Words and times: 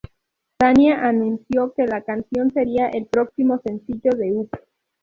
Shania 0.59 1.05
anunció 1.07 1.73
que 1.75 1.85
la 1.85 2.01
canción 2.01 2.51
sería 2.51 2.87
el 2.89 3.05
próximo 3.05 3.59
sencillo 3.63 4.09
de 4.17 4.33
"Up! 4.33 4.49